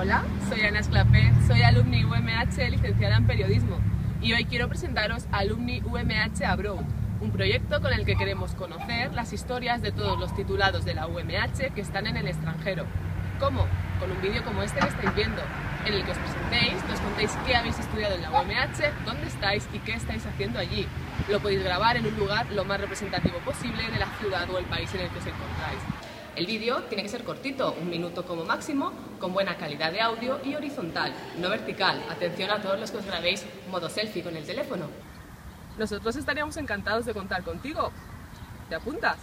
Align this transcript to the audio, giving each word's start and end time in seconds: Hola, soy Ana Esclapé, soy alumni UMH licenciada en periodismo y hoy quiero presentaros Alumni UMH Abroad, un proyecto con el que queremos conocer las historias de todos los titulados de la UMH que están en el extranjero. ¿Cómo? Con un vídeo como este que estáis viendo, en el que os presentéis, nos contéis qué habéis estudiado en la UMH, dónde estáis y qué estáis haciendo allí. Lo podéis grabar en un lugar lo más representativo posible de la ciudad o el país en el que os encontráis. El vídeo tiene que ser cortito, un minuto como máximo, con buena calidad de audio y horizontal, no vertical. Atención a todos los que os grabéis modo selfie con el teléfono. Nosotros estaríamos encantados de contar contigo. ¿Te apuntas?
Hola, 0.00 0.22
soy 0.48 0.60
Ana 0.60 0.78
Esclapé, 0.78 1.32
soy 1.48 1.62
alumni 1.62 2.04
UMH 2.04 2.70
licenciada 2.70 3.16
en 3.16 3.26
periodismo 3.26 3.80
y 4.22 4.32
hoy 4.32 4.44
quiero 4.44 4.68
presentaros 4.68 5.26
Alumni 5.32 5.82
UMH 5.84 6.44
Abroad, 6.46 6.84
un 7.20 7.32
proyecto 7.32 7.82
con 7.82 7.92
el 7.92 8.06
que 8.06 8.14
queremos 8.14 8.54
conocer 8.54 9.12
las 9.12 9.32
historias 9.32 9.82
de 9.82 9.90
todos 9.90 10.16
los 10.16 10.32
titulados 10.36 10.84
de 10.84 10.94
la 10.94 11.08
UMH 11.08 11.74
que 11.74 11.80
están 11.80 12.06
en 12.06 12.16
el 12.16 12.28
extranjero. 12.28 12.84
¿Cómo? 13.40 13.66
Con 13.98 14.12
un 14.12 14.22
vídeo 14.22 14.44
como 14.44 14.62
este 14.62 14.78
que 14.78 14.86
estáis 14.86 15.14
viendo, 15.16 15.42
en 15.84 15.92
el 15.92 16.04
que 16.04 16.12
os 16.12 16.18
presentéis, 16.18 16.84
nos 16.88 17.00
contéis 17.00 17.36
qué 17.44 17.56
habéis 17.56 17.78
estudiado 17.80 18.14
en 18.14 18.22
la 18.22 18.30
UMH, 18.30 19.04
dónde 19.04 19.26
estáis 19.26 19.68
y 19.72 19.80
qué 19.80 19.94
estáis 19.94 20.24
haciendo 20.24 20.60
allí. 20.60 20.86
Lo 21.28 21.40
podéis 21.40 21.64
grabar 21.64 21.96
en 21.96 22.06
un 22.06 22.16
lugar 22.16 22.46
lo 22.52 22.64
más 22.64 22.80
representativo 22.80 23.38
posible 23.38 23.90
de 23.90 23.98
la 23.98 24.06
ciudad 24.20 24.48
o 24.48 24.58
el 24.58 24.64
país 24.66 24.94
en 24.94 25.00
el 25.00 25.08
que 25.08 25.18
os 25.18 25.26
encontráis. 25.26 26.07
El 26.38 26.46
vídeo 26.46 26.84
tiene 26.84 27.02
que 27.02 27.08
ser 27.08 27.24
cortito, 27.24 27.74
un 27.82 27.90
minuto 27.90 28.24
como 28.24 28.44
máximo, 28.44 28.92
con 29.18 29.32
buena 29.32 29.56
calidad 29.56 29.90
de 29.90 30.00
audio 30.00 30.38
y 30.44 30.54
horizontal, 30.54 31.12
no 31.36 31.50
vertical. 31.50 32.00
Atención 32.08 32.52
a 32.52 32.62
todos 32.62 32.78
los 32.78 32.92
que 32.92 32.98
os 32.98 33.06
grabéis 33.06 33.44
modo 33.68 33.90
selfie 33.90 34.22
con 34.22 34.36
el 34.36 34.46
teléfono. 34.46 34.86
Nosotros 35.78 36.14
estaríamos 36.14 36.56
encantados 36.56 37.06
de 37.06 37.12
contar 37.12 37.42
contigo. 37.42 37.90
¿Te 38.68 38.76
apuntas? 38.76 39.16